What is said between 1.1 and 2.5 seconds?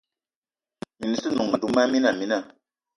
te nòṅ duma mina mina